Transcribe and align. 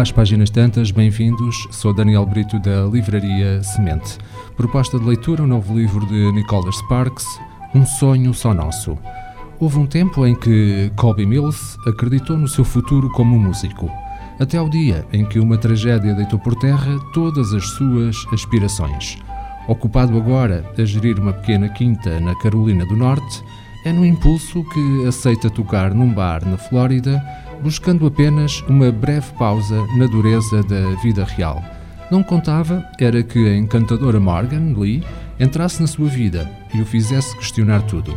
às 0.00 0.10
páginas 0.10 0.48
tantas, 0.48 0.90
bem-vindos. 0.90 1.68
Sou 1.70 1.92
Daniel 1.92 2.24
Brito 2.24 2.58
da 2.58 2.86
Livraria 2.86 3.62
Semente. 3.62 4.16
Proposta 4.56 4.98
de 4.98 5.04
leitura: 5.04 5.42
um 5.42 5.46
novo 5.46 5.76
livro 5.76 6.06
de 6.06 6.32
Nicholas 6.32 6.76
Sparks, 6.76 7.26
Um 7.74 7.84
Sonho 7.84 8.32
Só 8.32 8.54
Nosso. 8.54 8.96
Houve 9.58 9.78
um 9.78 9.86
tempo 9.86 10.26
em 10.26 10.34
que 10.34 10.90
Colby 10.96 11.26
Mills 11.26 11.76
acreditou 11.86 12.38
no 12.38 12.48
seu 12.48 12.64
futuro 12.64 13.10
como 13.10 13.38
músico, 13.38 13.90
até 14.38 14.56
ao 14.56 14.70
dia 14.70 15.04
em 15.12 15.26
que 15.26 15.38
uma 15.38 15.58
tragédia 15.58 16.14
deitou 16.14 16.38
por 16.38 16.54
terra 16.54 16.98
todas 17.12 17.52
as 17.52 17.66
suas 17.72 18.16
aspirações. 18.32 19.18
Ocupado 19.68 20.16
agora 20.16 20.64
a 20.78 20.84
gerir 20.84 21.20
uma 21.20 21.34
pequena 21.34 21.68
quinta 21.68 22.18
na 22.20 22.34
Carolina 22.36 22.86
do 22.86 22.96
Norte, 22.96 23.44
é 23.84 23.92
no 23.92 24.04
impulso 24.04 24.62
que 24.64 25.06
aceita 25.06 25.48
tocar 25.48 25.94
num 25.94 26.12
bar 26.12 26.46
na 26.46 26.58
Flórida, 26.58 27.22
buscando 27.62 28.06
apenas 28.06 28.62
uma 28.68 28.90
breve 28.92 29.32
pausa 29.38 29.86
na 29.96 30.06
dureza 30.06 30.62
da 30.62 30.94
vida 31.02 31.24
real. 31.24 31.62
Não 32.10 32.22
contava 32.22 32.84
era 32.98 33.22
que 33.22 33.38
a 33.48 33.56
encantadora 33.56 34.18
Morgan 34.18 34.74
Lee 34.76 35.04
entrasse 35.38 35.80
na 35.80 35.86
sua 35.86 36.08
vida 36.08 36.50
e 36.74 36.80
o 36.80 36.86
fizesse 36.86 37.36
questionar 37.36 37.82
tudo. 37.82 38.16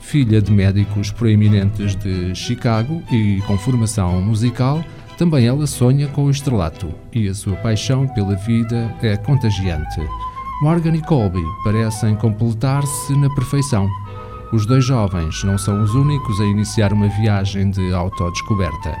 Filha 0.00 0.40
de 0.40 0.52
médicos 0.52 1.10
proeminentes 1.10 1.96
de 1.96 2.34
Chicago 2.34 3.02
e 3.10 3.42
com 3.46 3.58
formação 3.58 4.20
musical, 4.20 4.84
também 5.18 5.46
ela 5.46 5.66
sonha 5.66 6.06
com 6.08 6.26
o 6.26 6.30
estrelato 6.30 6.94
e 7.12 7.28
a 7.28 7.34
sua 7.34 7.56
paixão 7.56 8.06
pela 8.06 8.36
vida 8.36 8.94
é 9.02 9.16
contagiante. 9.16 10.00
Morgan 10.62 10.94
e 10.94 11.02
Colby 11.02 11.42
parecem 11.64 12.14
completar-se 12.14 13.16
na 13.16 13.28
perfeição 13.34 13.88
os 14.52 14.64
dois 14.64 14.84
jovens 14.84 15.42
não 15.44 15.58
são 15.58 15.82
os 15.82 15.94
únicos 15.94 16.40
a 16.40 16.44
iniciar 16.44 16.92
uma 16.92 17.08
viagem 17.08 17.70
de 17.70 17.92
autodescoberta. 17.92 18.96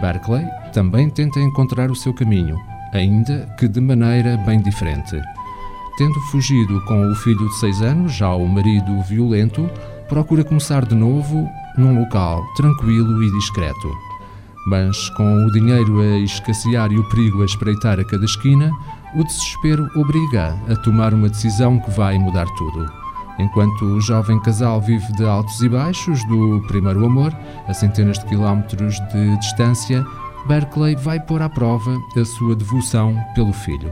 Berkeley 0.00 0.44
também 0.72 1.08
tenta 1.08 1.40
encontrar 1.40 1.90
o 1.90 1.96
seu 1.96 2.12
caminho, 2.12 2.58
ainda 2.92 3.48
que 3.58 3.68
de 3.68 3.80
maneira 3.80 4.36
bem 4.38 4.60
diferente. 4.60 5.20
Tendo 5.96 6.20
fugido 6.30 6.80
com 6.86 7.10
o 7.10 7.14
filho 7.14 7.48
de 7.48 7.54
seis 7.56 7.82
anos, 7.82 8.14
já 8.14 8.32
o 8.34 8.48
marido 8.48 9.02
violento, 9.02 9.68
procura 10.08 10.44
começar 10.44 10.84
de 10.84 10.94
novo 10.94 11.48
num 11.76 12.00
local 12.00 12.44
tranquilo 12.56 13.22
e 13.22 13.30
discreto. 13.32 13.96
Mas 14.66 15.08
com 15.10 15.46
o 15.46 15.52
dinheiro 15.52 16.00
a 16.00 16.18
escassear 16.18 16.92
e 16.92 16.98
o 16.98 17.08
perigo 17.08 17.42
a 17.42 17.44
espreitar 17.44 17.98
a 17.98 18.04
cada 18.04 18.24
esquina, 18.24 18.70
o 19.14 19.24
desespero 19.24 19.88
obriga 19.96 20.56
a 20.68 20.76
tomar 20.76 21.14
uma 21.14 21.28
decisão 21.28 21.78
que 21.78 21.90
vai 21.90 22.18
mudar 22.18 22.46
tudo. 22.56 22.99
Enquanto 23.40 23.86
o 23.86 24.00
jovem 24.02 24.38
casal 24.38 24.82
vive 24.82 25.10
de 25.14 25.24
altos 25.24 25.62
e 25.62 25.68
baixos 25.68 26.22
do 26.24 26.62
primeiro 26.68 27.06
amor, 27.06 27.34
a 27.66 27.72
centenas 27.72 28.18
de 28.18 28.26
quilómetros 28.26 29.00
de 29.12 29.36
distância, 29.38 30.04
Berkeley 30.46 30.94
vai 30.94 31.18
pôr 31.18 31.40
à 31.40 31.48
prova 31.48 31.96
a 32.14 32.24
sua 32.24 32.54
devoção 32.54 33.16
pelo 33.34 33.52
filho. 33.52 33.90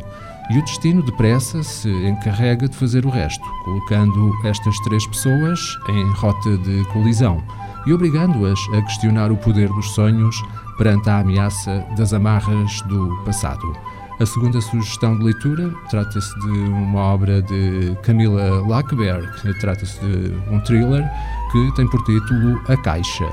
E 0.50 0.58
o 0.58 0.62
destino 0.62 1.02
depressa 1.02 1.62
se 1.62 1.88
encarrega 2.06 2.68
de 2.68 2.76
fazer 2.76 3.06
o 3.06 3.10
resto, 3.10 3.44
colocando 3.64 4.34
estas 4.44 4.78
três 4.80 5.06
pessoas 5.06 5.60
em 5.88 6.12
rota 6.12 6.58
de 6.58 6.84
colisão 6.92 7.42
e 7.86 7.92
obrigando-as 7.92 8.60
a 8.74 8.82
questionar 8.82 9.32
o 9.32 9.36
poder 9.38 9.70
dos 9.70 9.90
sonhos 9.92 10.42
perante 10.76 11.08
a 11.08 11.20
ameaça 11.20 11.86
das 11.96 12.12
amarras 12.12 12.82
do 12.82 13.16
passado. 13.24 13.74
A 14.20 14.26
segunda 14.26 14.60
sugestão 14.60 15.16
de 15.16 15.22
leitura 15.22 15.72
trata-se 15.88 16.34
de 16.40 16.48
uma 16.48 17.00
obra 17.02 17.40
de 17.40 17.96
Camila 18.02 18.66
Lackberg, 18.66 19.28
trata-se 19.60 20.00
de 20.00 20.34
um 20.52 20.58
thriller 20.58 21.08
que 21.52 21.76
tem 21.76 21.88
por 21.88 22.02
título 22.04 22.60
A 22.66 22.76
Caixa. 22.76 23.28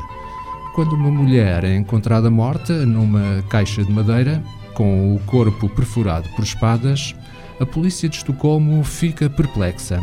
Quando 0.76 0.94
uma 0.94 1.10
mulher 1.10 1.64
é 1.64 1.76
encontrada 1.76 2.30
morta 2.30 2.86
numa 2.86 3.42
caixa 3.50 3.84
de 3.84 3.92
madeira, 3.92 4.44
com 4.76 5.16
o 5.16 5.20
corpo 5.22 5.68
perfurado 5.70 6.30
por 6.36 6.44
espadas, 6.44 7.16
a 7.60 7.66
polícia 7.66 8.08
de 8.08 8.18
Estocolmo 8.18 8.84
fica 8.84 9.28
perplexa. 9.28 10.00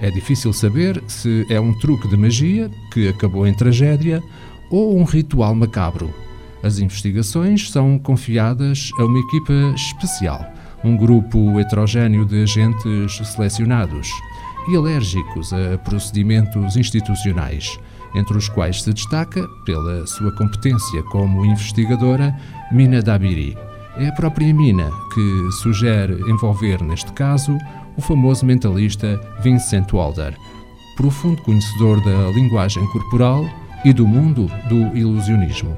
É 0.00 0.10
difícil 0.10 0.52
saber 0.52 1.00
se 1.06 1.46
é 1.48 1.60
um 1.60 1.72
truque 1.78 2.08
de 2.08 2.16
magia 2.16 2.68
que 2.92 3.08
acabou 3.08 3.46
em 3.46 3.54
tragédia 3.54 4.20
ou 4.70 4.98
um 4.98 5.04
ritual 5.04 5.54
macabro. 5.54 6.25
As 6.62 6.78
investigações 6.78 7.70
são 7.70 7.98
confiadas 7.98 8.90
a 8.98 9.04
uma 9.04 9.18
equipa 9.18 9.52
especial, 9.74 10.44
um 10.82 10.96
grupo 10.96 11.58
heterogêneo 11.60 12.24
de 12.24 12.42
agentes 12.42 13.16
selecionados 13.28 14.10
e 14.68 14.76
alérgicos 14.76 15.52
a 15.52 15.78
procedimentos 15.78 16.76
institucionais, 16.76 17.78
entre 18.14 18.36
os 18.36 18.48
quais 18.48 18.82
se 18.82 18.92
destaca, 18.92 19.46
pela 19.64 20.06
sua 20.06 20.32
competência 20.32 21.02
como 21.04 21.44
investigadora, 21.44 22.34
Mina 22.72 23.02
Dabiri. 23.02 23.56
É 23.98 24.08
a 24.08 24.12
própria 24.12 24.52
Mina 24.52 24.90
que 25.14 25.52
sugere 25.62 26.14
envolver, 26.30 26.82
neste 26.82 27.12
caso, 27.12 27.56
o 27.96 28.02
famoso 28.02 28.44
mentalista 28.44 29.20
Vincent 29.40 29.92
Walder, 29.92 30.36
profundo 30.96 31.40
conhecedor 31.42 32.02
da 32.04 32.30
linguagem 32.30 32.84
corporal 32.88 33.44
e 33.84 33.92
do 33.92 34.06
mundo 34.06 34.50
do 34.68 34.96
ilusionismo. 34.96 35.76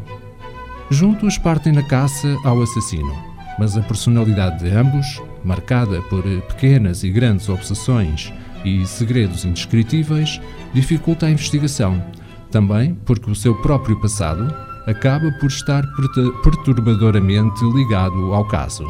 Juntos 0.90 1.36
partem 1.36 1.70
na 1.70 1.82
caça 1.82 2.34
ao 2.44 2.62
assassino, 2.62 3.14
mas 3.58 3.76
a 3.76 3.82
personalidade 3.82 4.64
de 4.64 4.70
ambos, 4.74 5.20
marcada 5.44 6.00
por 6.02 6.22
pequenas 6.22 7.04
e 7.04 7.10
grandes 7.10 7.50
obsessões 7.50 8.32
e 8.64 8.86
segredos 8.86 9.44
indescritíveis, 9.44 10.40
dificulta 10.72 11.26
a 11.26 11.30
investigação, 11.30 12.02
também 12.50 12.94
porque 13.04 13.30
o 13.30 13.34
seu 13.34 13.54
próprio 13.56 14.00
passado 14.00 14.50
acaba 14.86 15.30
por 15.32 15.48
estar 15.48 15.84
perturbadoramente 16.42 17.62
ligado 17.66 18.32
ao 18.32 18.46
caso. 18.46 18.84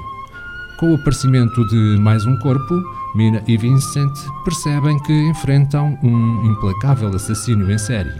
Com 0.79 0.93
o 0.93 0.95
aparecimento 0.95 1.67
de 1.67 1.99
mais 2.01 2.25
um 2.25 2.39
corpo, 2.39 2.81
Mina 3.17 3.43
e 3.49 3.57
Vincent 3.57 4.17
percebem 4.45 5.03
que 5.03 5.13
enfrentam 5.31 5.99
um 6.05 6.47
implacável 6.47 7.09
assassino 7.09 7.69
em 7.73 7.77
série 7.79 8.15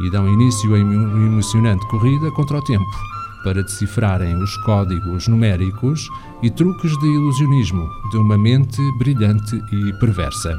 e 0.00 0.10
dão 0.10 0.26
início 0.28 0.74
a 0.74 0.78
uma 0.78 1.26
emocionante 1.26 1.86
corrida 1.86 2.28
contra 2.32 2.58
o 2.58 2.64
tempo 2.64 3.19
para 3.42 3.62
decifrarem 3.62 4.36
os 4.42 4.56
códigos 4.58 5.28
numéricos 5.28 6.08
e 6.42 6.50
truques 6.50 6.96
de 6.98 7.06
ilusionismo 7.06 7.88
de 8.10 8.16
uma 8.16 8.36
mente 8.36 8.80
brilhante 8.98 9.62
e 9.72 9.92
perversa. 9.94 10.58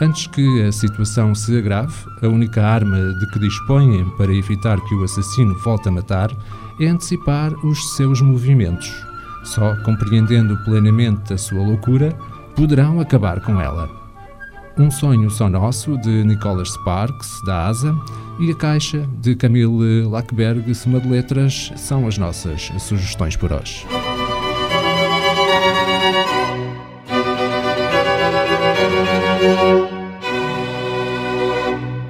Antes 0.00 0.26
que 0.26 0.62
a 0.62 0.72
situação 0.72 1.34
se 1.34 1.56
agrave, 1.56 1.94
a 2.22 2.26
única 2.26 2.66
arma 2.66 2.98
de 3.14 3.26
que 3.28 3.38
dispõem 3.38 4.04
para 4.16 4.34
evitar 4.34 4.80
que 4.80 4.94
o 4.94 5.04
assassino 5.04 5.54
volte 5.60 5.88
a 5.88 5.92
matar 5.92 6.30
é 6.80 6.88
antecipar 6.88 7.52
os 7.64 7.94
seus 7.96 8.20
movimentos. 8.20 8.90
Só 9.44 9.76
compreendendo 9.82 10.56
plenamente 10.64 11.32
a 11.32 11.38
sua 11.38 11.62
loucura 11.62 12.16
poderão 12.56 13.00
acabar 13.00 13.40
com 13.40 13.60
ela. 13.60 14.01
Um 14.78 14.90
Sonho 14.90 15.30
Só 15.30 15.48
Nosso, 15.48 15.98
de 15.98 16.24
Nicholas 16.24 16.70
Sparks, 16.70 17.28
da 17.44 17.66
ASA, 17.66 17.94
e 18.40 18.50
a 18.50 18.54
Caixa, 18.54 19.06
de 19.20 19.34
Camille 19.34 20.02
Lackberg, 20.04 20.74
Sema 20.74 20.98
de 20.98 21.08
Letras, 21.08 21.72
são 21.76 22.06
as 22.06 22.16
nossas 22.16 22.72
sugestões 22.78 23.36
por 23.36 23.52
hoje. 23.52 23.86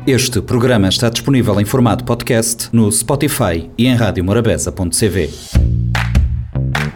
Este 0.06 0.40
programa 0.40 0.88
está 0.88 1.08
disponível 1.08 1.60
em 1.60 1.64
formato 1.64 2.04
podcast 2.04 2.68
no 2.72 2.90
Spotify 2.90 3.70
e 3.78 3.86
em 3.86 3.94
radiomorabeza.cv. 3.94 5.61